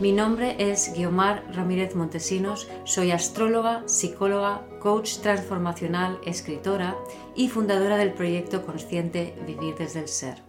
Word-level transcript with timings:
Mi 0.00 0.10
nombre 0.10 0.56
es 0.58 0.92
Guiomar 0.92 1.44
Ramírez 1.54 1.94
Montesinos, 1.94 2.66
soy 2.82 3.12
astróloga, 3.12 3.84
psicóloga, 3.86 4.66
coach 4.80 5.18
transformacional, 5.18 6.18
escritora 6.26 6.96
y 7.36 7.48
fundadora 7.48 7.96
del 7.96 8.12
proyecto 8.12 8.66
consciente 8.66 9.38
Vivir 9.46 9.76
desde 9.76 10.00
el 10.00 10.08
Ser. 10.08 10.42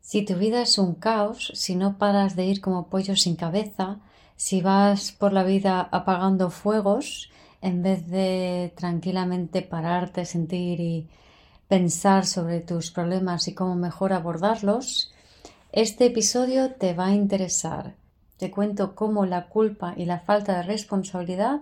Si 0.00 0.24
tu 0.24 0.36
vida 0.36 0.62
es 0.62 0.78
un 0.78 0.94
caos, 0.94 1.52
si 1.54 1.76
no 1.76 1.98
paras 1.98 2.36
de 2.36 2.46
ir 2.46 2.62
como 2.62 2.88
pollo 2.88 3.16
sin 3.16 3.36
cabeza, 3.36 4.00
si 4.36 4.62
vas 4.62 5.12
por 5.12 5.34
la 5.34 5.44
vida 5.44 5.86
apagando 5.92 6.48
fuegos, 6.48 7.30
en 7.60 7.82
vez 7.82 8.08
de 8.08 8.72
tranquilamente 8.76 9.60
pararte, 9.60 10.24
sentir 10.24 10.80
y 10.80 11.10
pensar 11.68 12.24
sobre 12.24 12.60
tus 12.60 12.90
problemas 12.90 13.46
y 13.46 13.54
cómo 13.54 13.74
mejor 13.74 14.14
abordarlos, 14.14 15.12
este 15.70 16.06
episodio 16.06 16.72
te 16.72 16.94
va 16.94 17.08
a 17.08 17.14
interesar 17.14 18.02
te 18.36 18.50
cuento 18.50 18.94
cómo 18.94 19.26
la 19.26 19.48
culpa 19.48 19.94
y 19.96 20.06
la 20.06 20.20
falta 20.20 20.56
de 20.56 20.62
responsabilidad 20.64 21.60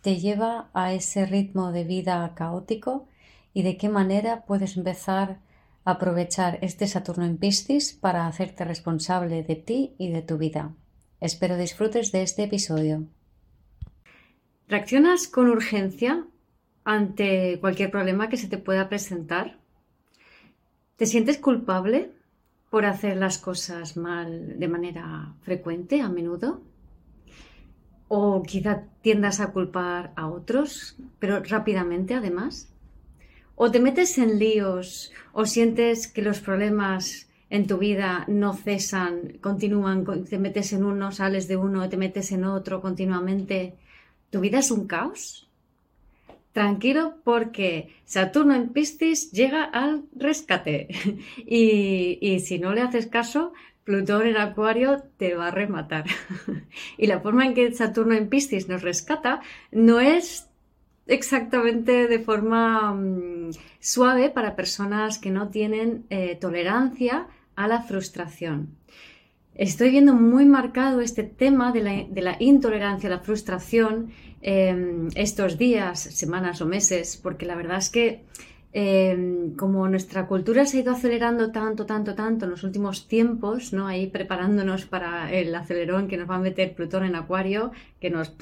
te 0.00 0.18
lleva 0.18 0.68
a 0.74 0.92
ese 0.92 1.26
ritmo 1.26 1.72
de 1.72 1.84
vida 1.84 2.32
caótico 2.34 3.06
y 3.54 3.62
de 3.62 3.76
qué 3.76 3.88
manera 3.88 4.44
puedes 4.44 4.76
empezar 4.76 5.38
a 5.84 5.92
aprovechar 5.92 6.58
este 6.62 6.86
Saturno 6.86 7.24
en 7.24 7.36
Piscis 7.38 7.92
para 7.92 8.26
hacerte 8.26 8.64
responsable 8.64 9.42
de 9.42 9.56
ti 9.56 9.94
y 9.98 10.10
de 10.10 10.22
tu 10.22 10.38
vida. 10.38 10.72
Espero 11.20 11.56
disfrutes 11.56 12.10
de 12.10 12.22
este 12.22 12.44
episodio. 12.44 13.04
¿Reaccionas 14.68 15.28
con 15.28 15.48
urgencia 15.48 16.24
ante 16.84 17.58
cualquier 17.60 17.90
problema 17.90 18.28
que 18.28 18.36
se 18.36 18.48
te 18.48 18.58
pueda 18.58 18.88
presentar? 18.88 19.58
¿Te 20.96 21.06
sientes 21.06 21.38
culpable 21.38 22.10
por 22.72 22.86
hacer 22.86 23.18
las 23.18 23.36
cosas 23.36 23.98
mal 23.98 24.58
de 24.58 24.66
manera 24.66 25.34
frecuente, 25.42 26.00
a 26.00 26.08
menudo. 26.08 26.62
O 28.08 28.42
quizá 28.42 28.84
tiendas 29.02 29.40
a 29.40 29.52
culpar 29.52 30.14
a 30.16 30.26
otros, 30.28 30.96
pero 31.18 31.42
rápidamente 31.42 32.14
además. 32.14 32.72
O 33.56 33.70
te 33.70 33.78
metes 33.78 34.16
en 34.16 34.38
líos 34.38 35.12
o 35.34 35.44
sientes 35.44 36.08
que 36.08 36.22
los 36.22 36.40
problemas 36.40 37.28
en 37.50 37.66
tu 37.66 37.76
vida 37.76 38.24
no 38.26 38.54
cesan, 38.54 39.36
continúan, 39.42 40.06
te 40.24 40.38
metes 40.38 40.72
en 40.72 40.84
uno, 40.84 41.12
sales 41.12 41.48
de 41.48 41.58
uno, 41.58 41.90
te 41.90 41.98
metes 41.98 42.32
en 42.32 42.46
otro 42.46 42.80
continuamente. 42.80 43.74
¿Tu 44.30 44.40
vida 44.40 44.60
es 44.60 44.70
un 44.70 44.86
caos? 44.86 45.51
Tranquilo 46.52 47.16
porque 47.24 47.94
Saturno 48.04 48.54
en 48.54 48.68
Piscis 48.68 49.32
llega 49.32 49.64
al 49.64 50.04
rescate 50.14 50.88
y, 51.46 52.40
si 52.40 52.58
no 52.58 52.72
le 52.72 52.82
haces 52.82 53.06
caso, 53.06 53.52
Plutón 53.84 54.26
en 54.26 54.36
Acuario 54.36 55.02
te 55.16 55.34
va 55.34 55.48
a 55.48 55.50
rematar. 55.50 56.04
y 56.98 57.06
la 57.06 57.20
forma 57.20 57.46
en 57.46 57.54
que 57.54 57.72
Saturno 57.72 58.14
en 58.14 58.28
Piscis 58.28 58.68
nos 58.68 58.82
rescata 58.82 59.40
no 59.72 59.98
es 59.98 60.48
exactamente 61.06 62.06
de 62.06 62.18
forma 62.20 62.94
mm, 62.94 63.50
suave 63.80 64.30
para 64.30 64.54
personas 64.54 65.18
que 65.18 65.30
no 65.30 65.48
tienen 65.48 66.04
eh, 66.10 66.36
tolerancia 66.40 67.26
a 67.56 67.66
la 67.66 67.82
frustración. 67.82 68.76
Estoy 69.54 69.90
viendo 69.90 70.14
muy 70.14 70.46
marcado 70.46 71.02
este 71.02 71.24
tema 71.24 71.72
de 71.72 71.82
la, 72.22 72.36
intolerancia 72.40 73.10
la 73.10 73.18
frustración 73.18 74.10
em, 74.40 75.08
estos 75.14 75.58
días, 75.58 76.00
semanas 76.00 76.62
o 76.62 76.66
meses, 76.66 77.18
porque 77.22 77.44
la 77.44 77.54
verdad 77.54 77.76
es 77.76 77.90
que 77.90 78.24
em, 78.72 79.54
como 79.54 79.86
nuestra 79.88 80.26
cultura 80.26 80.64
se 80.64 80.78
ha 80.78 80.80
ido 80.80 80.92
acelerando 80.92 81.52
tanto, 81.52 81.84
tanto, 81.84 82.14
tanto 82.14 82.46
en 82.46 82.50
los 82.50 82.64
últimos 82.64 83.08
tiempos, 83.08 83.74
¿no? 83.74 83.86
Ahí 83.86 84.06
preparándonos 84.06 84.86
para 84.86 85.30
el 85.30 85.54
acelerón 85.54 86.08
que 86.08 86.16
nos 86.16 86.30
va 86.30 86.36
a 86.36 86.40
meter 86.40 86.74
Plutón 86.74 87.04
en 87.04 87.14
Acuario, 87.14 87.72
que 88.00 88.08
nos, 88.08 88.32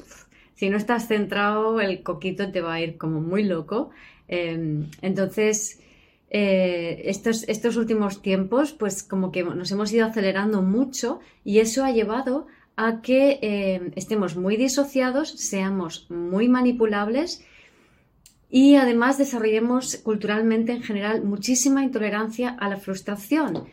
si 0.55 0.69
no 0.69 0.77
estás 0.77 1.09
centrado, 1.09 1.81
el 1.81 2.03
coquito 2.03 2.49
te 2.53 2.61
va 2.61 2.75
a 2.75 2.81
ir 2.81 2.97
como 2.97 3.19
muy 3.19 3.43
loco. 3.43 3.89
Em, 4.29 4.85
entonces, 5.01 5.81
eh, 6.33 7.01
estos, 7.07 7.75
últimos 7.75 8.21
tiempos, 8.21 8.71
pues 8.71 9.03
como 9.03 9.33
que 9.33 9.43
nos 9.43 9.69
hemos 9.69 9.91
ido 9.91 10.05
acelerando 10.05 10.61
mucho 10.61 11.19
y 11.43 11.59
eso 11.59 11.83
ha 11.83 11.91
llevado 11.91 12.47
a 12.77 13.01
que 13.01 13.37
eh, 13.41 13.91
estemos 13.97 14.37
muy 14.37 14.55
disociados, 14.55 15.29
seamos 15.31 16.09
muy 16.09 16.47
manipulables 16.47 17.43
y 18.49 18.75
además 18.75 19.17
desarrollemos 19.17 19.97
culturalmente 19.97 20.71
en 20.71 20.83
general 20.83 21.21
muchísima 21.21 21.83
intolerancia 21.83 22.55
a 22.57 22.69
la 22.69 22.77
frustración. 22.77 23.65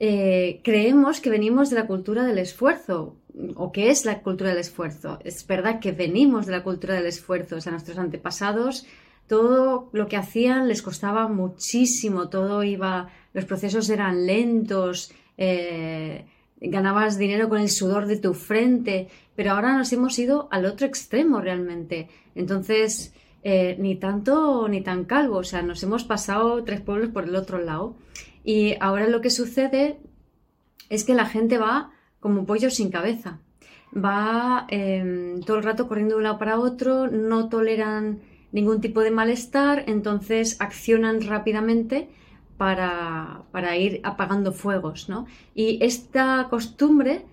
Eh, 0.00 0.62
creemos 0.64 1.20
que 1.20 1.28
venimos 1.28 1.68
de 1.68 1.76
la 1.76 1.86
cultura 1.86 2.24
del 2.24 2.38
esfuerzo 2.38 3.16
o 3.54 3.70
que 3.70 3.90
es 3.90 4.06
la 4.06 4.22
cultura 4.22 4.48
del 4.48 4.60
esfuerzo. 4.60 5.18
Es 5.24 5.46
verdad 5.46 5.78
que 5.78 5.92
venimos 5.92 6.46
de 6.46 6.52
la 6.52 6.62
cultura 6.62 6.94
del 6.94 7.06
esfuerzo, 7.06 7.56
o 7.56 7.60
sea, 7.60 7.72
nuestros 7.72 7.98
antepasados 7.98 8.86
todo 9.28 9.90
lo 9.92 10.08
que 10.08 10.16
hacían 10.16 10.68
les 10.68 10.82
costaba 10.82 11.28
muchísimo, 11.28 12.28
todo 12.28 12.64
iba, 12.64 13.08
los 13.34 13.44
procesos 13.44 13.88
eran 13.90 14.26
lentos, 14.26 15.12
eh, 15.36 16.24
ganabas 16.60 17.18
dinero 17.18 17.48
con 17.48 17.60
el 17.60 17.68
sudor 17.68 18.06
de 18.06 18.16
tu 18.16 18.34
frente, 18.34 19.08
pero 19.36 19.52
ahora 19.52 19.76
nos 19.76 19.92
hemos 19.92 20.18
ido 20.18 20.48
al 20.50 20.66
otro 20.66 20.86
extremo 20.86 21.40
realmente. 21.40 22.08
Entonces, 22.34 23.14
eh, 23.44 23.76
ni 23.78 23.96
tanto 23.96 24.68
ni 24.68 24.80
tan 24.80 25.04
calvo, 25.04 25.36
o 25.36 25.44
sea, 25.44 25.62
nos 25.62 25.82
hemos 25.82 26.04
pasado 26.04 26.64
tres 26.64 26.80
pueblos 26.80 27.10
por 27.10 27.24
el 27.24 27.36
otro 27.36 27.58
lado. 27.58 27.94
Y 28.44 28.74
ahora 28.80 29.06
lo 29.08 29.20
que 29.20 29.30
sucede 29.30 30.00
es 30.88 31.04
que 31.04 31.14
la 31.14 31.26
gente 31.26 31.58
va 31.58 31.92
como 32.20 32.46
pollo 32.46 32.70
sin 32.70 32.90
cabeza. 32.90 33.38
Va 33.94 34.66
em, 34.68 35.40
todo 35.42 35.58
el 35.58 35.62
rato 35.62 35.86
corriendo 35.86 36.14
de 36.14 36.18
un 36.18 36.24
lado 36.24 36.38
para 36.38 36.58
otro, 36.58 37.08
no 37.08 37.48
toleran 37.48 38.20
ningún 38.52 38.80
tipo 38.80 39.00
de 39.02 39.10
malestar, 39.10 39.84
entonces 39.86 40.56
accionan 40.60 41.20
rápidamente 41.22 42.08
para, 42.58 43.76
ir 43.76 44.00
apagando 44.02 44.52
fuegos. 44.52 45.08
¿no? 45.08 45.26
Y 45.54 45.78
esta 45.82 46.48
costumbre, 46.50 47.24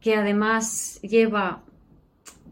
que 0.00 0.14
además 0.14 1.00
lleva 1.02 1.62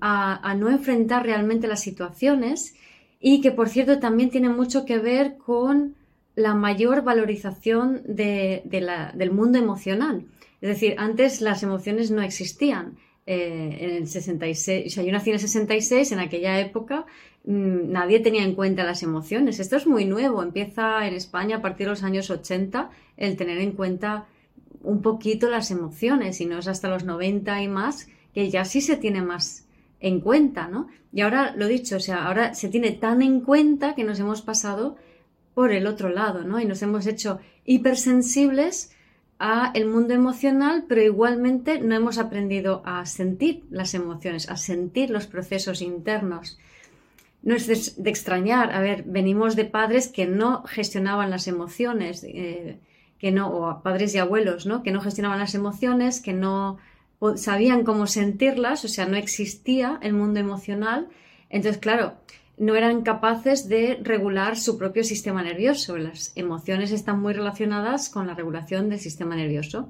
a, 0.00 0.55
no 0.55 0.69
enfrentar 0.71 1.25
realmente 1.25 1.69
las 1.69 1.81
situaciones 1.81 2.75
y 3.21 3.41
que, 3.41 3.53
por 3.53 3.69
cierto, 3.69 3.99
también 3.99 4.31
tiene 4.31 4.49
mucho 4.49 4.84
que 4.84 4.99
ver 4.99 5.37
con 5.38 5.94
la 6.34 6.55
mayor 6.55 7.03
valorización 7.03 8.03
del 8.05 9.31
mundo 9.32 9.59
emocional. 9.59 10.26
Es 10.60 10.69
decir, 10.69 10.97
antes 10.99 11.41
las 11.41 11.62
emociones 11.62 12.10
no 12.10 12.22
existían. 12.22 12.97
Eh, 13.28 13.78
en 13.81 13.91
el 13.91 14.06
66, 14.06 14.87
o 14.87 14.91
sea, 14.91 15.03
yo 15.03 15.10
nací 15.10 15.31
en 15.31 15.34
el 15.34 15.41
66, 15.41 16.12
en 16.12 16.20
aquella 16.20 16.60
época 16.60 17.06
mm, 17.44 17.91
nadie 17.91 18.20
tenía 18.20 18.44
en 18.44 18.54
cuenta 18.54 18.84
las 18.84 19.03
emociones. 19.03 19.59
Esto 19.59 19.76
es 19.76 19.87
muy 19.88 20.04
nuevo, 20.04 20.44
empieza 20.44 21.04
en 21.09 21.14
España 21.14 21.56
a 21.56 21.60
partir 21.60 21.87
de 21.87 21.91
los 21.91 22.04
años 22.04 22.31
80 22.31 22.88
el 23.16 23.37
tener 23.37 23.59
en 23.59 23.72
cuenta 23.72 24.26
un 24.82 25.03
poquito 25.03 25.50
las 25.50 25.72
emociones 25.72 26.41
y 26.41 26.47
no 26.47 26.59
es 26.59 26.69
hasta 26.69 26.88
los 26.88 27.03
90 27.03 27.60
y 27.62 27.66
más 27.66 28.06
que 28.32 28.48
ya 28.48 28.64
sí 28.64 28.81
se 28.81 28.97
tiene 28.97 29.22
más 29.22 29.66
en 29.98 30.20
cuenta, 30.20 30.69
¿no? 30.69 30.87
Y 31.12 31.23
ahora 31.23 31.52
lo 31.56 31.67
dicho, 31.67 31.96
o 31.96 32.00
sea, 32.00 32.26
ahora 32.26 32.55
se 32.55 32.69
tiene 32.69 32.93
tan 32.93 33.23
en 33.23 33.40
cuenta 33.40 33.96
que 33.96 34.05
nos 34.05 34.20
hemos 34.20 34.43
pasado 34.43 34.96
por 35.52 35.73
el 35.73 35.88
otro 35.88 36.11
lado, 36.11 36.44
¿no? 36.44 36.61
Y 36.61 36.64
nos 36.64 36.81
hemos 36.82 37.06
hecho 37.08 37.40
hipersensibles 37.64 38.93
a 39.38 39.71
el 39.75 39.87
mundo 39.87 40.15
emocional, 40.15 40.85
pero 40.88 41.03
igualmente 41.03 41.81
no 41.81 41.94
hemos 41.94 42.19
aprendido 42.19 42.83
a 42.85 43.05
sentir 43.06 43.65
las 43.71 43.94
emociones, 43.94 44.49
a 44.49 44.56
sentir 44.56 45.11
los 45.11 45.27
procesos 45.27 45.83
internos. 45.83 46.59
No 47.43 47.55
es 47.55 47.67
de, 47.67 48.11
extrañar, 48.11 48.73
a 48.73 48.81
ver, 48.81 49.05
venimos 49.06 49.55
de 49.55 49.67
padres 49.67 50.09
que 50.09 50.27
no 50.27 50.62
gestionaban 50.65 51.31
las 51.31 51.47
emociones, 51.49 52.25
eh, 52.25 52.79
que 53.19 53.31
no, 53.31 53.49
o 53.50 53.83
padres 53.83 54.15
y 54.15 54.19
abuelos, 54.19 54.67
¿no? 54.67 54.83
Que 54.83 54.91
no 54.91 55.00
gestionaban 55.00 55.38
las 55.38 55.55
emociones, 55.55 56.21
que 56.21 56.33
no 56.33 56.79
sabían 57.37 57.85
cómo 57.85 58.06
sentirlas, 58.06 58.85
o 58.85 58.88
sea, 58.88 59.06
no 59.06 59.17
existía 59.17 59.99
el 60.03 60.12
mundo 60.12 60.41
emocional. 60.41 61.09
Entonces, 61.50 61.81
claro, 61.81 62.15
no 62.58 62.75
eran 62.75 63.03
capaces 63.03 63.69
de 63.69 63.99
regular 64.03 64.56
su 64.56 64.79
propio 64.79 65.05
sistema 65.05 65.43
nervioso. 65.43 65.99
Las 65.99 66.32
emociones 66.37 66.91
están 66.91 67.20
muy 67.20 67.35
relacionadas 67.35 68.08
con 68.08 68.26
la 68.26 68.35
regulación 68.35 68.88
del 68.88 68.99
sistema 68.99 69.37
nervioso. 69.37 69.88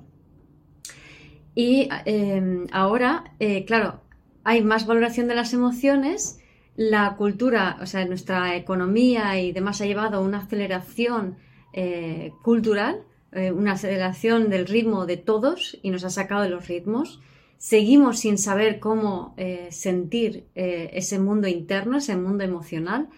Y 1.54 1.88
em, 2.04 2.66
ahora, 2.70 3.32
eh, 3.38 3.64
claro, 3.64 4.00
hay 4.44 4.62
más 4.62 4.86
valoración 4.86 5.26
de 5.26 5.34
las 5.34 5.54
emociones, 5.54 6.38
la 6.76 7.16
cultura, 7.16 7.78
o 7.80 7.86
sea, 7.86 8.04
nuestra 8.04 8.56
economía 8.56 9.40
y 9.40 9.52
demás 9.52 9.80
ha 9.80 9.86
llevado 9.86 10.18
a 10.18 10.20
una 10.20 10.38
aceleración 10.38 11.36
eh, 11.72 12.32
cultural, 12.42 13.02
eh, 13.32 13.52
una 13.52 13.72
aceleración 13.72 14.50
del 14.50 14.66
ritmo 14.66 15.06
de 15.06 15.16
todos 15.16 15.78
y 15.82 15.90
nos 15.90 16.04
ha 16.04 16.10
sacado 16.10 16.42
de 16.42 16.50
los 16.50 16.68
ritmos. 16.68 17.20
Seguimos 17.58 18.20
sin 18.20 18.38
saber 18.38 18.78
cómo 18.78 19.34
eh, 19.36 19.68
sentir 19.70 20.46
ese 20.54 21.18
mundo 21.18 21.48
interno, 21.48 21.98
ese 21.98 22.16
mundo 22.16 22.44
emocional, 22.44 23.08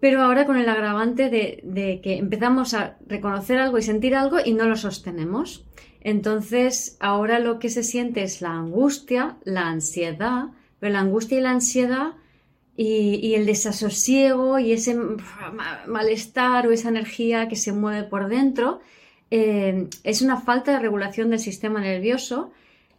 pero 0.00 0.22
ahora 0.22 0.46
con 0.46 0.58
el 0.58 0.68
agravante 0.68 1.30
de, 1.30 2.00
que 2.02 2.18
empezamos 2.18 2.74
a 2.74 2.96
reconocer 3.06 3.58
algo 3.58 3.78
y 3.78 3.82
sentir 3.82 4.14
algo 4.14 4.38
y 4.44 4.52
no 4.52 4.66
lo 4.66 4.76
sostenemos. 4.76 5.64
Entonces, 6.00 6.96
ahora 7.00 7.38
lo 7.38 7.58
que 7.58 7.70
se 7.70 7.82
siente 7.82 8.22
es 8.22 8.40
la 8.42 8.52
angustia, 8.52 9.36
la 9.44 9.68
ansiedad, 9.68 10.44
pero 10.78 10.92
la 10.92 11.00
angustia 11.00 11.38
y 11.38 11.40
la 11.40 11.50
ansiedad 11.50 12.12
y, 12.76 13.34
el 13.34 13.46
desasosiego 13.46 14.58
y 14.58 14.72
ese 14.72 14.96
malestar 15.86 16.66
o 16.66 16.72
esa 16.72 16.90
energía 16.90 17.48
que 17.48 17.56
se 17.56 17.72
mueve 17.72 18.06
por 18.06 18.28
dentro 18.28 18.80
eh, 19.30 19.88
es 20.04 20.22
una 20.22 20.40
falta 20.40 20.72
de 20.72 20.78
regulación 20.78 21.30
del 21.30 21.40
sistema 21.40 21.80
nervioso, 21.80 22.52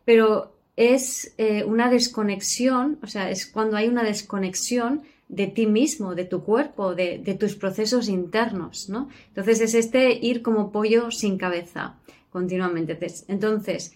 pero 0.07 0.55
es 0.77 1.33
eh, 1.37 1.65
una 1.65 1.89
desconexión, 1.89 2.97
o 3.03 3.07
sea, 3.07 3.29
es 3.29 3.45
cuando 3.45 3.75
hay 3.75 3.89
una 3.89 4.03
desconexión 4.03 5.01
de 5.27 5.47
ti 5.47 5.67
mismo, 5.67 6.15
de 6.15 6.23
tu 6.23 6.45
cuerpo, 6.45 6.95
de, 6.95 7.17
de, 7.17 7.33
tus 7.33 7.55
procesos 7.55 8.07
internos, 8.07 8.87
¿no? 8.87 9.09
Entonces 9.27 9.59
es 9.59 9.73
este 9.73 10.13
ir 10.13 10.41
como 10.41 10.71
pollo 10.71 11.11
sin 11.11 11.37
cabeza 11.37 11.97
continuamente. 12.29 12.97
Entonces, 13.27 13.95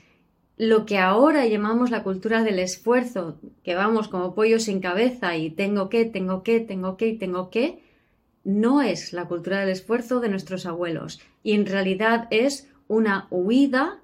lo 0.57 0.85
que 0.85 0.97
ahora 0.97 1.45
llamamos 1.45 1.91
la 1.91 2.03
cultura 2.03 2.43
del 2.43 2.59
esfuerzo, 2.59 3.37
que 3.63 3.75
vamos 3.75 4.09
como 4.09 4.35
pollo 4.35 4.59
sin 4.59 4.81
cabeza 4.81 5.37
y 5.37 5.49
tengo 5.49 5.87
que, 5.87 6.03
tengo 6.03 6.43
que, 6.43 6.59
tengo 6.59 6.97
que 6.97 7.07
y 7.07 7.17
tengo 7.17 7.49
que, 7.49 7.79
no 8.43 8.81
es 8.81 9.13
la 9.13 9.29
cultura 9.29 9.61
del 9.61 9.69
esfuerzo 9.69 10.19
de 10.19 10.27
nuestros 10.27 10.65
abuelos 10.65 11.21
y 11.41 11.53
en 11.53 11.65
realidad 11.65 12.27
es 12.31 12.67
una 12.89 13.27
huida 13.29 14.01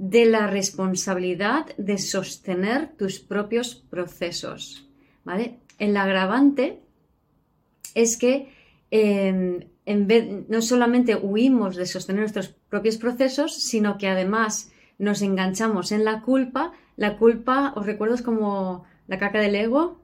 de 0.00 0.24
la 0.24 0.46
responsabilidad 0.46 1.76
de 1.76 1.98
sostener 1.98 2.88
tus 2.96 3.20
propios 3.20 3.74
procesos. 3.74 4.88
¿vale? 5.24 5.58
El 5.78 5.94
agravante 5.94 6.80
es 7.94 8.16
que 8.16 8.48
em, 8.90 9.66
en 9.84 10.06
vez, 10.06 10.26
no 10.48 10.62
solamente 10.62 11.16
huimos 11.16 11.76
de 11.76 11.84
sostener 11.84 12.20
nuestros 12.20 12.48
propios 12.70 12.96
procesos, 12.96 13.54
sino 13.54 13.98
que 13.98 14.08
además 14.08 14.72
nos 14.98 15.20
enganchamos 15.20 15.92
en 15.92 16.06
la 16.06 16.22
culpa. 16.22 16.72
La 16.96 17.18
culpa, 17.18 17.74
os 17.76 17.84
recuerdo, 17.84 18.14
es 18.14 18.22
como 18.22 18.86
la 19.06 19.18
caca 19.18 19.40
del 19.40 19.54
ego, 19.54 20.00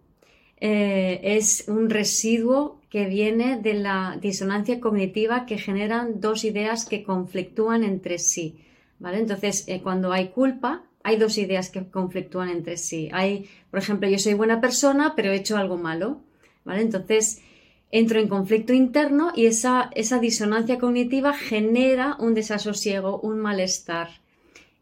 eh, 0.59 1.21
es 1.23 1.65
un 1.69 1.89
residuo 1.89 2.83
que 2.91 3.07
viene 3.07 3.59
de 3.63 3.73
la 3.73 4.19
disonancia 4.21 4.79
cognitiva 4.79 5.47
que 5.47 5.57
generan 5.57 6.21
dos 6.21 6.45
ideas 6.45 6.85
que 6.85 7.03
conflictúan 7.03 7.83
entre 7.83 8.19
sí. 8.19 8.59
¿Vale? 8.99 9.19
Entonces, 9.19 9.65
eh, 9.69 9.81
cuando 9.83 10.13
hay 10.13 10.29
culpa, 10.29 10.83
hay 11.03 11.17
dos 11.17 11.39
ideas 11.39 11.71
que 11.71 11.89
conflictúan 11.89 12.49
entre 12.49 12.77
sí. 12.77 13.09
Hay, 13.13 13.49
por 13.71 13.79
ejemplo, 13.79 14.09
yo 14.09 14.19
soy 14.19 14.35
buena 14.35 14.61
persona, 14.61 15.15
pero 15.15 15.31
he 15.31 15.37
hecho 15.37 15.57
algo 15.57 15.77
malo. 15.77 16.21
¿vale? 16.65 16.83
Entonces, 16.83 17.43
entro 17.91 18.19
en 18.19 18.29
conflicto 18.29 18.73
interno 18.73 19.33
y 19.35 19.47
esa, 19.47 19.91
esa 19.95 20.19
disonancia 20.19 20.79
cognitiva 20.79 21.33
genera 21.33 22.17
un 22.19 22.35
desasosiego, 22.35 23.21
un 23.21 23.39
malestar 23.39 24.09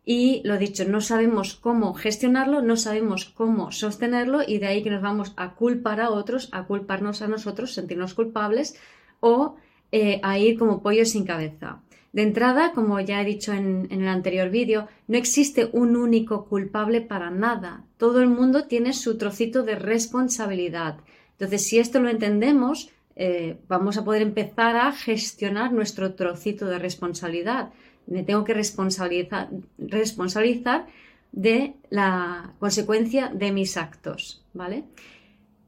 y 0.07 0.43
lo 0.45 0.59
dicho, 0.59 0.85
no 0.85 1.01
sabemos 1.01 1.55
cómo 1.55 1.95
gestionarlo, 1.95 2.61
no 2.61 2.77
sabemos 2.77 3.25
cómo 3.25 3.73
sostenerlo 3.73 4.43
y 4.47 4.59
de 4.59 4.67
ahí 4.67 4.83
que 4.83 4.91
nos 4.91 5.01
vamos 5.01 5.33
a 5.37 5.55
culpar 5.55 6.01
a 6.01 6.11
otros, 6.11 6.51
a 6.53 6.65
culparnos 6.65 7.23
a 7.23 7.29
nosotros, 7.29 7.73
sentirnos 7.73 8.13
culpables 8.13 8.79
o 9.21 9.57
eh, 9.93 10.21
a 10.23 10.39
ir 10.39 10.59
como 10.59 10.83
pollo 10.83 11.07
sin 11.07 11.25
cabeza. 11.25 11.81
De 12.15 12.23
entrada, 12.23 12.73
como 12.73 12.99
ya 13.01 13.21
he 13.21 13.25
dicho 13.27 13.53
en, 13.53 13.89
el 13.91 14.09
anterior 14.09 14.49
vídeo, 14.49 14.89
no 15.07 15.19
existe 15.19 15.69
un 15.73 15.97
único 15.97 16.47
culpable 16.47 17.03
para 17.03 17.29
nada. 17.31 17.85
Todo 17.99 18.23
el 18.23 18.29
mundo 18.29 18.65
tiene 18.65 18.95
su 18.95 19.19
trocito 19.19 19.65
de 19.65 19.75
responsabilidad. 19.75 20.97
Entonces, 21.33 21.67
si 21.67 21.79
esto 21.79 22.01
lo 22.01 22.09
entendemos, 22.09 22.89
eh, 23.17 23.59
vamos 23.69 23.99
a 23.99 24.05
poder 24.05 24.23
empezar 24.23 24.77
a 24.77 24.93
gestionar 24.93 25.73
nuestro 25.73 26.15
trocito 26.15 26.65
de 26.67 26.79
responsabilidad 26.79 27.73
me 28.07 28.23
tengo 28.23 28.45
que 28.45 28.55
responsabilizar, 28.55 29.49
responsabilizar 29.79 30.87
de 31.33 31.75
la 31.91 32.53
consecuencia 32.59 33.29
de 33.29 33.53
mis 33.53 33.77
actos, 33.77 34.45
¿vale? 34.53 34.85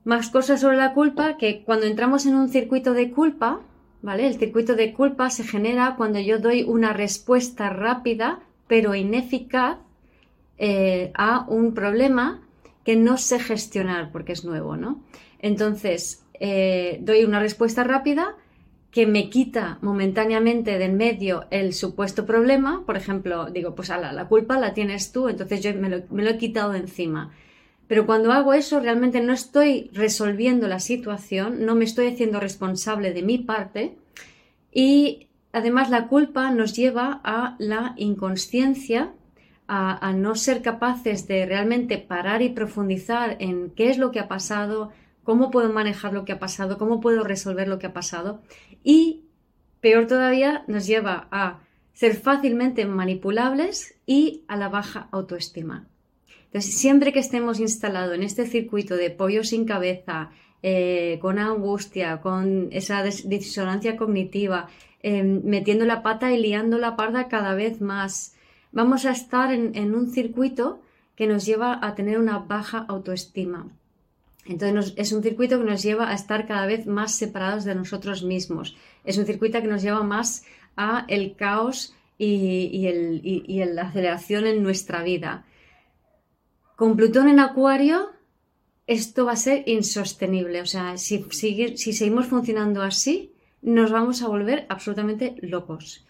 Más 0.05 0.31
cosas 0.31 0.61
sobre 0.61 0.77
la 0.77 0.93
culpa, 0.93 1.37
que 1.37 1.63
cuando 1.65 1.87
entramos 1.87 2.27
en 2.27 2.37
un 2.37 2.49
circuito 2.49 2.93
de 2.95 3.11
culpa, 3.11 3.61
¿vale? 4.03 4.27
El 4.27 4.39
circuito 4.39 4.75
de 4.75 4.93
culpa 4.93 5.31
se 5.31 5.45
genera 5.45 5.95
cuando 5.97 6.19
yo 6.21 6.39
doy 6.39 6.63
una 6.63 6.93
respuesta 6.93 7.71
rápida 7.71 8.41
pero 8.67 8.95
ineficaz 8.95 9.79
eh, 10.59 11.13
a 11.15 11.45
un 11.49 11.75
problema 11.75 12.43
que 12.85 12.97
no 12.97 13.19
sé 13.19 13.39
gestionar 13.39 14.11
porque 14.13 14.33
es 14.33 14.45
nuevo, 14.45 14.77
¿no? 14.77 15.03
Entonces, 15.39 16.25
eh, 16.35 16.99
doy 17.03 17.25
una 17.25 17.41
respuesta 17.41 17.85
rápida 17.85 18.35
que 18.91 19.07
me 19.07 19.29
quita 19.29 19.79
momentáneamente 19.83 20.79
del 20.79 20.93
medio 20.93 21.45
el 21.51 21.75
supuesto 21.75 22.25
problema, 22.25 22.85
por 22.87 22.97
ejemplo, 22.97 23.51
digo, 23.51 23.75
pues 23.75 23.91
la 23.91 24.27
culpa 24.29 24.59
la 24.59 24.73
tienes 24.73 25.13
tú, 25.13 25.29
entonces 25.29 25.63
yo 25.63 25.75
me 25.75 25.91
lo, 25.91 26.31
he 26.31 26.39
quitado 26.39 26.73
de 26.73 26.79
encima. 26.79 27.33
Pero 27.89 28.07
cuando 28.07 28.33
hago 28.33 28.53
eso, 28.53 28.81
realmente 28.81 29.21
no 29.21 29.33
estoy 29.33 29.91
resolviendo 29.93 30.67
la 30.67 30.81
situación, 30.81 31.65
no 31.65 31.75
me 31.75 31.85
estoy 31.85 32.09
haciendo 32.09 32.41
responsable 32.41 33.13
de 33.13 33.23
mi 33.23 33.39
parte 33.39 33.97
y 34.73 35.29
además 35.53 35.91
la 35.91 36.09
culpa 36.09 36.51
nos 36.51 36.75
lleva 36.75 37.21
a 37.23 37.57
la 37.59 37.95
inconsciencia, 37.97 39.13
a, 39.69 40.13
no 40.13 40.35
ser 40.35 40.63
capaces 40.63 41.27
de 41.27 41.45
realmente 41.47 41.99
parar 41.99 42.43
y 42.43 42.51
profundizar 42.51 43.37
en 43.41 43.71
qué 43.71 43.91
es 43.91 43.99
lo 43.99 44.13
que 44.13 44.21
ha 44.21 44.29
pasado, 44.29 44.93
cómo 45.25 45.51
puedo 45.51 45.73
manejar 45.73 46.13
lo 46.13 46.25
que 46.25 46.33
ha 46.33 46.39
pasado, 46.39 46.79
cómo 46.79 47.01
puedo 47.01 47.25
resolver 47.25 47.67
lo 47.67 47.79
que 47.79 47.87
ha 47.87 47.93
pasado 47.93 48.43
y, 48.85 49.25
peor 49.81 50.07
todavía, 50.07 50.65
nos 50.69 50.87
lleva 50.87 51.27
a 51.31 51.61
ser 51.95 52.15
fácilmente 52.15 52.85
manipulables 52.85 53.97
y 54.07 54.45
a 54.47 54.57
la 54.57 54.69
baja 54.69 55.09
autoestima. 55.11 55.89
Siempre 56.61 57.13
que 57.13 57.19
estemos 57.19 57.61
instalados 57.61 58.15
en 58.15 58.23
este 58.23 58.47
circuito 58.47 58.97
de 58.97 59.11
pollo 59.11 59.45
sin 59.45 59.65
cabeza, 59.65 60.31
eh, 60.63 61.19
con 61.21 61.39
angustia, 61.39 62.21
con 62.21 62.69
esa 62.73 63.03
disonancia 63.03 63.97
cognitiva, 63.97 64.69
em, 65.03 65.43
metiendo 65.45 65.85
la 65.85 66.03
pata 66.03 66.33
y 66.33 66.41
liando 66.41 66.79
la 66.79 66.97
parda 66.97 67.29
cada 67.29 67.55
vez 67.55 67.81
más, 67.81 68.35
vamos 68.73 69.05
a 69.07 69.13
estar 69.13 69.53
en 69.53 69.95
un 69.95 70.11
circuito 70.11 70.81
que 71.17 71.27
nos 71.27 71.47
lleva 71.47 71.79
a 71.83 71.95
tener 71.95 72.19
una 72.19 72.39
baja 72.39 72.85
autoestima. 72.89 73.67
Entonces 74.49 74.95
es 74.97 75.13
un 75.13 75.23
circuito 75.23 75.59
que 75.59 75.65
nos 75.65 75.83
lleva 75.83 76.11
a 76.11 76.15
estar 76.15 76.47
cada 76.47 76.67
vez 76.67 76.87
más 76.87 77.15
separados 77.15 77.65
de 77.65 77.75
nosotros 77.75 78.23
mismos. 78.23 78.77
Es 79.05 79.19
un 79.19 79.27
circuito 79.27 79.61
que 79.61 79.67
nos 79.67 79.83
lleva 79.83 80.03
más 80.03 80.45
a 80.77 81.05
el 81.09 81.35
caos 81.35 81.95
y, 82.19 82.87
la 83.49 83.83
aceleración 83.83 84.47
en 84.47 84.63
nuestra 84.63 85.03
vida. 85.03 85.45
Con 86.77 86.95
Plutón 86.95 87.29
en 87.29 87.41
Acuario, 87.41 88.11
esto 88.87 89.25
va 89.25 89.33
a 89.33 89.37
ser 89.37 89.65
insostenible. 89.67 90.61
O 90.61 90.67
sea, 90.67 90.99
si, 90.99 91.25
seguimos 91.31 92.27
funcionando 92.27 92.83
así, 92.83 93.33
nos 93.63 93.91
vamos 93.91 94.21
a 94.21 94.29
volver 94.29 94.67
absolutamente 94.69 95.37
locos. 95.41 96.05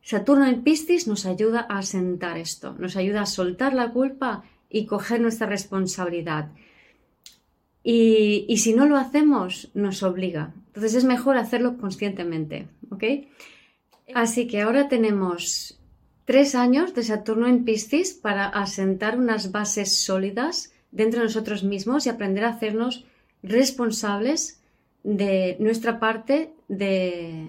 Saturno 0.00 0.46
en 0.46 0.62
Piscis 0.62 1.08
nos 1.08 1.26
ayuda 1.26 1.66
a 1.68 1.78
asentar 1.78 2.38
esto, 2.38 2.74
nos 2.78 2.96
ayuda 2.96 3.22
a 3.22 3.26
soltar 3.26 3.74
la 3.74 3.90
culpa 3.90 4.44
y 4.70 4.86
coger 4.86 5.20
nuestra 5.20 5.48
responsabilidad. 5.48 6.52
Y, 7.82 8.56
si 8.58 8.74
no 8.74 8.86
lo 8.86 8.96
hacemos, 8.96 9.70
nos 9.74 10.04
obliga. 10.04 10.54
Entonces 10.68 10.94
es 10.94 11.04
mejor 11.04 11.36
hacerlo 11.36 11.78
conscientemente. 11.78 12.68
Así 14.14 14.46
que 14.46 14.60
ahora 14.60 14.88
tenemos 14.88 15.81
tres 16.24 16.54
años 16.54 16.94
de 16.94 17.02
Saturno 17.02 17.46
en 17.46 17.64
Piscis 17.64 18.14
para 18.14 18.46
asentar 18.46 19.18
unas 19.18 19.52
bases 19.52 20.04
sólidas 20.04 20.72
dentro 20.90 21.20
de 21.20 21.26
nosotros 21.26 21.64
mismos 21.64 22.06
y 22.06 22.10
aprender 22.10 22.44
a 22.44 22.50
hacernos 22.50 23.04
responsables 23.42 24.60
de 25.02 25.56
nuestra 25.58 25.98
parte 25.98 26.52
de, 26.68 27.48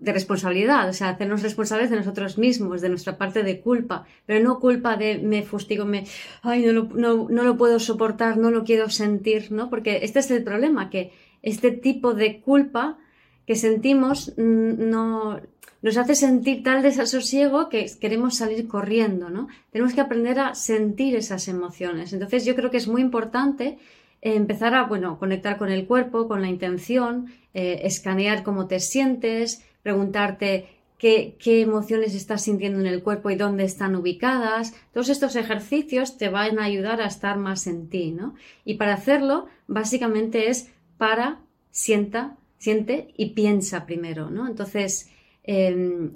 responsabilidad, 0.00 0.88
o 0.88 0.92
sea, 0.92 1.10
hacernos 1.10 1.42
responsables 1.42 1.90
de 1.90 1.96
nosotros 1.96 2.38
mismos, 2.38 2.80
de 2.80 2.88
nuestra 2.88 3.18
parte 3.18 3.42
de 3.42 3.60
culpa, 3.60 4.06
pero 4.24 4.42
no 4.42 4.60
culpa 4.60 4.96
de 4.96 5.18
me 5.18 5.42
fustigo, 5.42 5.84
me, 5.84 6.04
ay, 6.42 6.64
no 6.64 6.72
lo, 6.72 6.84
no, 6.84 7.28
no 7.28 7.42
lo 7.42 7.56
puedo 7.56 7.78
soportar, 7.80 8.36
no 8.36 8.50
lo 8.50 8.64
quiero 8.64 8.88
sentir, 8.88 9.52
¿no? 9.52 9.68
Porque 9.68 10.00
este 10.02 10.20
es 10.20 10.30
el 10.30 10.44
problema, 10.44 10.90
que 10.90 11.12
este 11.42 11.70
tipo 11.70 12.14
de 12.14 12.40
culpa 12.40 12.98
que 13.46 13.56
sentimos 13.56 14.34
no, 14.36 15.40
nos 15.86 15.98
hace 15.98 16.16
sentir 16.16 16.64
tal 16.64 16.82
desasosiego 16.82 17.68
que 17.68 17.86
queremos 18.00 18.36
salir 18.36 18.66
corriendo, 18.66 19.30
¿no? 19.30 19.46
Tenemos 19.70 19.94
que 19.94 20.00
aprender 20.00 20.40
a 20.40 20.56
sentir 20.56 21.14
esas 21.14 21.46
emociones. 21.46 22.12
Entonces 22.12 22.44
yo 22.44 22.56
creo 22.56 22.72
que 22.72 22.76
es 22.78 22.88
muy 22.88 23.00
importante 23.00 23.78
eh, 24.20 24.34
empezar 24.34 24.74
a, 24.74 24.82
bueno, 24.86 25.16
conectar 25.16 25.58
con 25.58 25.70
el 25.70 25.86
cuerpo, 25.86 26.26
con 26.26 26.42
la 26.42 26.48
intención, 26.48 27.32
eh, 27.54 27.82
escanear 27.84 28.42
cómo 28.42 28.66
te 28.66 28.80
sientes, 28.80 29.64
preguntarte 29.84 30.66
qué, 30.98 31.36
qué, 31.38 31.60
emociones 31.60 32.16
estás 32.16 32.42
sintiendo 32.42 32.80
en 32.80 32.88
el 32.88 33.04
cuerpo 33.04 33.30
y 33.30 33.36
dónde 33.36 33.62
están 33.62 33.94
ubicadas. 33.94 34.74
Todos 34.92 35.08
estos 35.08 35.36
ejercicios 35.36 36.18
te 36.18 36.30
van 36.30 36.58
a 36.58 36.64
ayudar 36.64 37.00
a 37.00 37.06
estar 37.06 37.38
más 37.38 37.68
en 37.68 37.88
ti, 37.88 38.10
¿no? 38.10 38.34
Y 38.64 38.74
para 38.74 38.94
hacerlo, 38.94 39.46
básicamente 39.68 40.50
es 40.50 40.68
para, 40.98 41.42
sienta, 41.70 42.36
siente 42.58 43.14
y 43.16 43.34
piensa 43.34 43.86
primero, 43.86 44.30
¿no? 44.30 44.48
Entonces, 44.48 45.12
Em, 45.46 46.12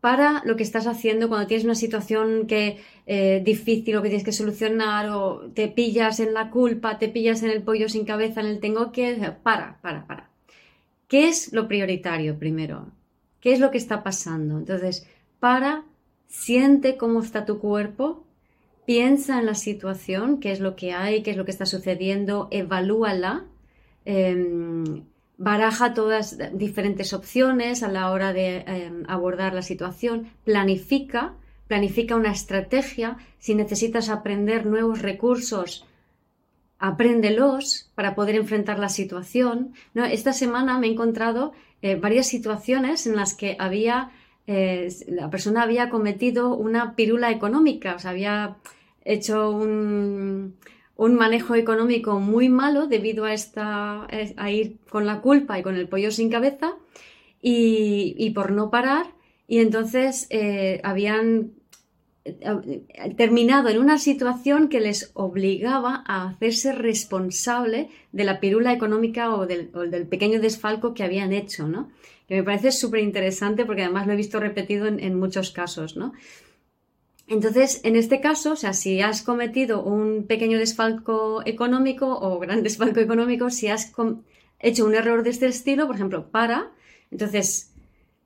para 0.00 0.42
lo 0.44 0.56
que 0.56 0.64
estás 0.64 0.88
haciendo 0.88 1.28
cuando 1.28 1.46
tienes 1.46 1.64
una 1.64 1.76
situación 1.76 2.48
que 2.48 2.78
eh, 3.06 3.40
difícil 3.44 3.96
o 3.96 4.02
que 4.02 4.08
tienes 4.08 4.24
que 4.24 4.32
solucionar 4.32 5.08
o 5.10 5.50
te 5.54 5.68
pillas 5.68 6.18
en 6.18 6.34
la 6.34 6.50
culpa, 6.50 6.98
te 6.98 7.08
pillas 7.08 7.44
en 7.44 7.50
el 7.50 7.62
pollo 7.62 7.88
sin 7.88 8.04
cabeza, 8.04 8.40
en 8.40 8.46
el 8.46 8.58
tengo 8.58 8.90
que, 8.90 9.14
para, 9.44 9.78
para, 9.80 10.06
para. 10.08 10.28
¿Qué 11.06 11.28
es 11.28 11.52
lo 11.52 11.68
prioritario 11.68 12.36
primero? 12.36 12.88
¿Qué 13.40 13.52
es 13.52 13.60
lo 13.60 13.70
que 13.70 13.78
está 13.78 14.02
pasando? 14.02 14.58
Entonces, 14.58 15.06
para, 15.38 15.84
siente 16.26 16.96
cómo 16.96 17.20
está 17.20 17.44
tu 17.44 17.60
cuerpo, 17.60 18.24
piensa 18.86 19.38
en 19.38 19.46
la 19.46 19.54
situación, 19.54 20.40
qué 20.40 20.50
es 20.50 20.58
lo 20.58 20.74
que 20.74 20.92
hay, 20.94 21.22
qué 21.22 21.30
es 21.30 21.36
lo 21.36 21.44
que 21.44 21.52
está 21.52 21.66
sucediendo, 21.66 22.48
evalúala. 22.50 23.44
Em, 24.04 25.04
baraja 25.42 25.92
todas 25.92 26.38
diferentes 26.52 27.12
opciones 27.12 27.82
a 27.82 27.88
la 27.88 28.12
hora 28.12 28.32
de 28.32 28.58
em, 28.58 29.02
abordar 29.08 29.54
la 29.54 29.62
situación, 29.62 30.28
planifica, 30.44 31.34
planifica 31.66 32.14
una 32.14 32.30
estrategia, 32.30 33.16
si 33.40 33.56
necesitas 33.56 34.08
aprender 34.08 34.66
nuevos 34.66 35.02
recursos, 35.02 35.84
apréndelos 36.78 37.90
para 37.96 38.14
poder 38.14 38.36
enfrentar 38.36 38.78
la 38.78 38.88
situación. 38.88 39.74
Esta 39.94 40.32
semana 40.32 40.78
me 40.78 40.86
he 40.86 40.92
encontrado 40.92 41.52
eh, 41.80 41.96
varias 41.96 42.28
situaciones 42.28 43.08
en 43.08 43.16
las 43.16 43.34
que 43.34 43.56
había, 43.58 44.12
eh, 44.46 44.88
la 45.08 45.28
persona 45.28 45.62
había 45.62 45.90
cometido 45.90 46.54
una 46.54 46.94
pirula 46.94 47.32
económica, 47.32 47.96
o 47.96 47.98
sea, 47.98 48.12
había 48.12 48.58
hecho 49.04 49.50
un, 49.50 50.54
un 50.96 51.14
manejo 51.14 51.54
económico 51.54 52.20
muy 52.20 52.48
malo 52.48 52.86
debido 52.86 53.24
a, 53.24 53.32
esta, 53.32 54.06
a 54.36 54.50
ir 54.50 54.76
con 54.90 55.06
la 55.06 55.20
culpa 55.20 55.58
y 55.58 55.62
con 55.62 55.76
el 55.76 55.88
pollo 55.88 56.10
sin 56.10 56.30
cabeza 56.30 56.74
y, 57.40 58.30
por 58.30 58.52
no 58.52 58.70
parar. 58.70 59.06
Y 59.48 59.58
entonces 59.58 60.26
eh, 60.30 60.80
habían 60.84 61.52
eh, 62.24 63.14
terminado 63.16 63.68
en 63.68 63.78
una 63.78 63.98
situación 63.98 64.68
que 64.68 64.80
les 64.80 65.10
obligaba 65.14 66.04
a 66.06 66.28
hacerse 66.28 66.72
responsable 66.72 67.88
de 68.12 68.24
la 68.24 68.38
pirula 68.38 68.72
económica 68.72 69.34
o 69.34 69.46
del, 69.46 69.68
pequeño 70.08 70.40
desfalco 70.40 70.94
que 70.94 71.02
habían 71.02 71.32
hecho, 71.32 71.66
¿no? 71.66 71.90
Que 72.28 72.36
me 72.36 72.44
parece 72.44 72.70
súper 72.70 73.00
interesante 73.00 73.66
porque 73.66 73.82
además 73.82 74.06
lo 74.06 74.12
he 74.12 74.16
visto 74.16 74.38
repetido 74.38 74.86
en, 74.86 75.00
en 75.00 75.18
muchos 75.18 75.50
casos, 75.50 75.96
¿no? 75.96 76.12
Entonces, 77.28 77.80
en 77.84 77.96
este 77.96 78.20
caso, 78.20 78.52
o 78.52 78.56
sea, 78.56 78.72
si 78.72 79.00
has 79.00 79.22
cometido 79.22 79.82
un 79.82 80.26
pequeño 80.26 80.58
desfalco 80.58 81.42
económico 81.46 82.18
o 82.18 82.38
gran 82.38 82.62
desfalco 82.64 83.00
económico, 83.00 83.50
si 83.50 83.68
has 83.68 83.92
hecho 84.60 84.84
un 84.84 84.94
error 84.94 85.22
de 85.22 85.30
este 85.30 85.46
estilo, 85.46 85.86
por 85.86 85.96
ejemplo, 85.96 86.30
para, 86.30 86.70
entonces 87.10 87.72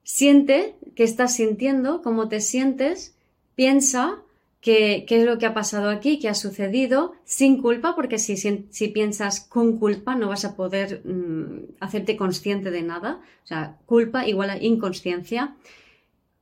siente 0.03 0.75
qué 0.95 1.05
estás 1.05 1.35
sintiendo, 1.35 2.03
cómo 2.03 2.29
te 2.29 2.41
sientes, 2.41 3.17
piensa 3.55 4.23
qué, 4.61 5.07
es 5.09 5.25
lo 5.25 5.39
que 5.39 5.47
ha 5.47 5.55
pasado 5.55 5.91
aquí, 5.91 6.19
qué 6.19 6.29
ha 6.29 6.35
sucedido, 6.35 7.15
sin 7.25 7.63
culpa, 7.63 7.95
porque 7.95 8.19
si, 8.19 8.37
si 8.37 8.89
piensas 8.89 9.41
con 9.41 9.79
culpa 9.79 10.15
no 10.15 10.29
vas 10.29 10.45
a 10.45 10.57
poder 10.57 11.03
mm, 11.05 11.77
hacerte 11.81 12.17
consciente 12.17 12.71
de 12.71 12.83
nada. 12.83 13.21
O 13.45 13.47
sea, 13.47 13.79
culpa 13.87 14.27
igual 14.27 14.51
a 14.51 14.63
inconsciencia 14.63 15.55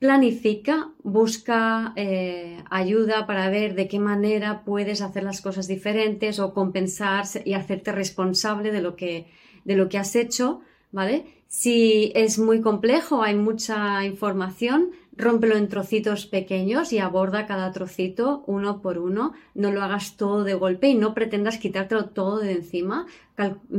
planifica, 0.05 0.91
busca 1.03 1.95
eh, 1.97 2.63
ayuda 2.69 3.27
para 3.27 3.49
ver 3.49 3.75
de 3.75 3.89
qué 3.89 3.99
manera 3.99 4.63
puedes 4.63 5.01
hacer 5.01 5.23
las 5.23 5.41
cosas 5.41 5.67
diferentes 5.67 6.39
o 6.41 6.53
compensar 6.53 7.25
y 7.47 7.55
hacerte 7.55 7.91
responsable 7.91 8.71
de 8.71 8.83
lo 8.83 8.97
que, 8.97 9.29
de 9.65 9.77
lo 9.77 9.89
que 9.89 9.97
has 9.97 10.15
hecho, 10.15 10.61
¿vale? 10.93 11.25
Si 11.47 12.13
es 12.15 12.39
muy 12.39 12.61
complejo, 12.61 13.23
hay 13.23 13.35
mucha 13.35 14.05
información, 14.05 14.91
rómpelo 15.17 15.57
en 15.57 15.71
trocitos 15.71 16.27
pequeños 16.27 16.93
y 16.93 16.99
aborda 16.99 17.47
cada 17.47 17.73
trocito 17.73 18.45
uno 18.47 18.83
por 18.83 18.99
uno. 18.99 19.33
No 19.55 19.71
lo 19.71 19.83
hagas 19.83 20.19
todo 20.19 20.45
de 20.45 20.53
golpe 20.53 20.89
y 20.89 20.97
no 20.97 21.15
pretendas 21.15 21.57
quitártelo 21.57 22.11
todo 22.11 22.41
de 22.41 22.53
encima. 22.53 23.07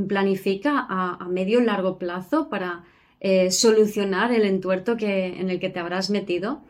Planifica 0.07 0.87
a, 0.89 1.23
a 1.23 1.27
medio 1.27 1.61
y 1.61 1.65
largo 1.65 1.99
plazo 1.99 2.49
para 2.49 2.83
eh, 3.19 3.51
solucionar 3.51 4.31
el 4.31 4.43
entuerto 4.43 4.97
que, 4.97 5.39
en 5.39 5.49
el 5.49 5.59
que 5.59 5.69
te 5.69 5.79
habrás 5.79 6.09
metido. 6.09 6.61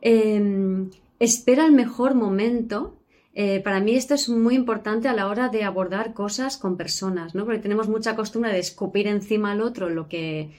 Em, 0.00 0.90
espera 1.18 1.66
el 1.66 1.72
mejor 1.72 2.14
momento. 2.14 2.96
Eh, 3.34 3.60
para 3.60 3.80
mí 3.80 3.94
esto 3.94 4.14
es 4.14 4.28
muy 4.28 4.54
importante 4.54 5.08
a 5.08 5.12
la 5.12 5.28
hora 5.28 5.48
de 5.48 5.62
abordar 5.62 6.14
cosas 6.14 6.56
con 6.56 6.76
personas, 6.76 7.34
¿no? 7.34 7.44
Porque 7.44 7.60
tenemos 7.60 7.88
mucha 7.88 8.16
costumbre 8.16 8.52
de 8.52 8.58
escupir 8.58 9.06
encima 9.06 9.52
al 9.52 9.60
otro 9.60 9.88
lo 9.88 10.08
que, 10.08 10.50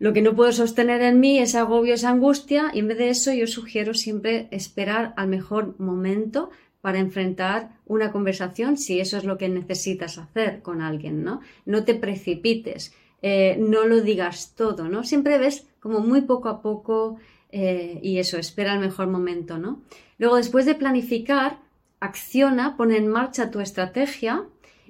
lo 0.00 0.12
que 0.12 0.22
no 0.22 0.34
puedo 0.34 0.50
sostener 0.50 1.00
en 1.02 1.20
mí, 1.20 1.38
es 1.38 1.54
agobio, 1.54 1.94
es 1.94 2.04
angustia, 2.04 2.70
y 2.74 2.80
en 2.80 2.88
vez 2.88 2.98
de 2.98 3.10
eso 3.10 3.32
yo 3.32 3.46
sugiero 3.46 3.94
siempre 3.94 4.48
esperar 4.50 5.14
al 5.16 5.28
mejor 5.28 5.78
momento 5.78 6.50
para 6.80 6.98
enfrentar 6.98 7.70
una 7.86 8.10
conversación 8.10 8.76
si 8.76 8.98
eso 8.98 9.16
es 9.16 9.24
lo 9.24 9.38
que 9.38 9.48
necesitas 9.48 10.18
hacer 10.18 10.60
con 10.60 10.82
alguien, 10.82 11.22
¿no? 11.22 11.40
No 11.64 11.84
te 11.84 11.94
precipites. 11.94 12.92
Eh, 13.22 13.56
no 13.58 13.86
lo 13.86 14.00
digas 14.00 14.54
todo, 14.56 14.88
¿no? 14.88 15.04
Siempre 15.04 15.38
ves 15.38 15.66
como 15.80 16.00
muy 16.00 16.22
poco 16.22 16.48
a 16.48 16.60
poco 16.60 17.18
eh, 17.52 18.00
y 18.02 18.18
eso, 18.18 18.36
espera 18.36 18.74
el 18.74 18.80
mejor 18.80 19.06
momento, 19.06 19.58
¿no? 19.58 19.80
Luego, 20.18 20.36
después 20.36 20.66
de 20.66 20.74
planificar, 20.74 21.58
acciona, 22.00 22.76
pone 22.76 22.96
en 22.96 23.06
marcha 23.06 23.50
tu 23.50 23.60
estrategia 23.60 24.44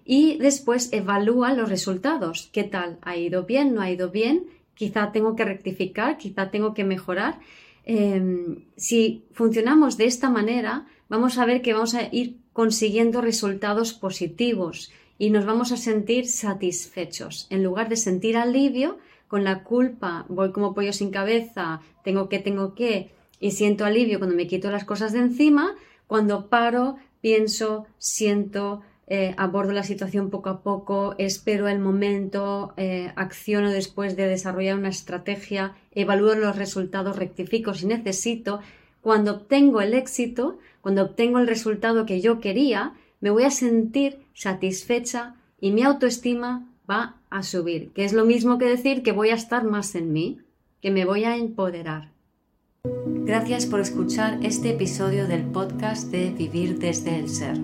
y 0.05 0.39
después 0.39 0.93
evalúa 0.93 1.53
los 1.53 1.69
resultados. 1.69 2.49
¿Qué 2.53 2.65
tal? 2.65 2.99
¿Ha 3.03 3.17
ido 3.17 3.45
bien? 3.45 3.75
¿No 3.75 3.83
ha 3.83 3.91
ido 3.91 4.11
bien? 4.11 4.47
Quizá 4.75 5.13
tengo 5.13 5.37
que 5.37 5.45
rectificar, 5.45 6.17
quizá 6.17 6.51
tengo 6.51 6.73
que 6.73 6.85
mejorar. 6.85 7.39
Em, 7.85 8.65
si 8.77 9.25
funcionamos 9.33 9.97
de 9.97 10.07
esta 10.07 10.31
manera, 10.31 10.87
vamos 11.09 11.37
a 11.37 11.45
ver 11.45 11.61
que 11.61 11.75
vamos 11.75 11.95
a 11.95 12.09
ir 12.11 12.39
consiguiendo 12.53 13.21
resultados 13.21 13.93
positivos 13.93 14.91
y 15.23 15.31
nos 15.31 15.47
vamos 15.47 15.71
a 15.71 15.77
sentir 15.77 16.27
satisfechos. 16.27 17.47
En 17.49 17.63
lugar 17.63 17.89
de 17.89 17.95
sentir 17.95 18.37
alivio, 18.37 18.99
con 19.29 19.45
la 19.45 19.63
culpa, 19.63 20.27
voy 20.29 20.51
como 20.51 20.75
pollo 20.75 20.93
sin 20.93 21.13
cabeza, 21.13 21.81
tengo 22.03 22.29
que, 22.29 22.41
tengo 22.41 22.75
que, 22.75 23.13
y 23.39 23.53
siento 23.53 23.85
alivio 23.85 24.19
cuando 24.19 24.35
me 24.35 24.49
quito 24.49 24.69
las 24.73 24.85
cosas 24.85 25.13
de 25.13 25.21
encima, 25.21 25.77
cuando 26.09 26.49
paro, 26.49 26.97
pienso, 27.21 27.87
siento, 27.99 28.83
eh, 29.07 29.33
abordo 29.37 29.71
la 29.71 29.85
situación 29.85 30.29
poco 30.29 30.51
a 30.51 30.61
poco, 30.65 31.15
espero 31.19 31.69
el 31.69 31.79
momento, 31.79 32.75
eh, 32.77 33.13
acciono 33.15 33.71
después 33.71 34.17
de 34.17 34.27
desarrollar 34.27 34.77
una 34.77 34.89
estrategia, 34.89 35.77
evalúo 35.93 36.35
los 36.35 36.57
resultados, 36.57 37.15
rectifico 37.15 37.75
si 37.75 37.87
necesito. 37.87 38.59
Cuando 39.01 39.35
obtengo 39.35 39.83
el 39.83 39.95
éxito, 39.95 40.59
cuando 40.81 41.03
obtengo 41.03 41.39
el 41.39 41.47
resultado 41.47 42.07
que 42.07 42.21
yo 42.21 42.41
quería, 42.41 42.95
me 43.23 43.31
voy 43.31 43.45
a 43.45 43.51
sentir 43.51 44.19
satisfecha 44.35 45.37
y 45.61 45.71
mi 45.71 45.83
autoestima 45.85 46.67
va 46.91 47.15
a 47.31 47.45
subir, 47.45 47.93
que 47.93 48.05
es 48.05 48.13
lo 48.13 48.25
mismo 48.27 48.59
que 48.59 48.67
decir 48.67 49.05
que 49.05 49.13
voy 49.13 49.31
a 49.31 49.37
estar 49.37 49.65
más 49.65 49.95
en 49.95 50.13
mí, 50.13 50.41
que 50.83 50.91
me 50.91 51.05
voy 51.05 51.23
a 51.25 51.37
empoderar. 51.37 52.11
Gracias 52.85 53.67
por 53.67 53.79
escuchar 53.79 54.41
este 54.43 54.71
episodio 54.71 55.29
del 55.29 55.45
podcast 55.45 56.11
de 56.11 56.31
Vivir 56.31 56.81
desde 56.81 57.17
el 57.17 57.29
Ser. 57.29 57.57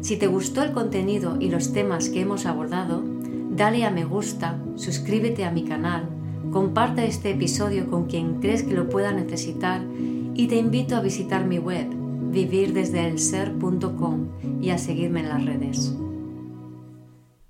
Si 0.00 0.16
te 0.16 0.26
gustó 0.26 0.62
el 0.62 0.72
contenido 0.72 1.36
y 1.38 1.50
los 1.50 1.74
temas 1.74 2.08
que 2.08 2.22
hemos 2.22 2.46
abordado, 2.46 3.04
dale 3.50 3.84
a 3.84 3.90
me 3.90 4.06
gusta, 4.06 4.58
suscríbete 4.76 5.44
a 5.44 5.50
mi 5.50 5.64
canal, 5.64 6.08
comparte 6.50 7.06
este 7.06 7.32
episodio 7.32 7.90
con 7.90 8.06
quien 8.06 8.40
crees 8.40 8.62
que 8.62 8.72
lo 8.72 8.88
pueda 8.88 9.12
necesitar 9.12 9.82
y 10.34 10.46
te 10.46 10.56
invito 10.56 10.96
a 10.96 11.02
visitar 11.02 11.44
mi 11.44 11.58
web 11.58 12.03
vivirdesdeelser.com 12.34 14.28
y 14.60 14.70
a 14.70 14.78
seguirme 14.78 15.20
en 15.20 15.28
las 15.28 15.44
redes. 15.44 15.94